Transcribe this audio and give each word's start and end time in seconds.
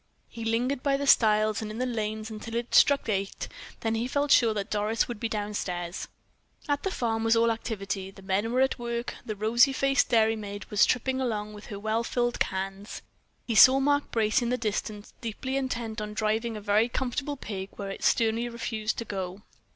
He 0.29 0.43
lingered 0.43 0.81
by 0.81 0.97
the 0.97 1.05
stiles 1.05 1.61
and 1.61 1.69
in 1.69 1.77
the 1.77 1.85
lanes 1.85 2.31
until 2.31 2.55
it 2.55 2.73
struck 2.73 3.07
eight, 3.07 3.47
then 3.81 3.93
he 3.93 4.07
felt 4.07 4.31
sure 4.31 4.51
that 4.51 4.71
Doris 4.71 5.07
would 5.07 5.19
be 5.19 5.29
down 5.29 5.53
stairs. 5.53 6.07
At 6.67 6.81
the 6.81 6.89
farm 6.89 7.21
all 7.27 7.43
was 7.43 7.49
activity; 7.51 8.09
the 8.09 8.23
men 8.23 8.51
were 8.51 8.61
at 8.61 8.79
work; 8.79 9.13
the 9.23 9.35
rosy 9.35 9.71
faced 9.71 10.09
dairy 10.09 10.35
maid 10.35 10.65
was 10.71 10.87
tripping 10.87 11.21
along 11.21 11.53
with 11.53 11.67
her 11.67 11.77
well 11.77 12.03
filled 12.03 12.39
cans. 12.39 13.03
He 13.45 13.53
saw 13.53 13.79
Mark 13.79 14.09
Brace 14.09 14.41
in 14.41 14.49
the 14.49 14.57
distance, 14.57 15.13
deeply 15.21 15.55
intent 15.55 16.01
on 16.01 16.15
driving 16.15 16.57
a 16.57 16.61
very 16.61 16.89
comfortable 16.89 17.37
pig 17.37 17.69
where 17.73 17.91
it 17.91 18.03
sternly 18.03 18.49
refused 18.49 18.97
to 18.97 19.05
go. 19.05 19.43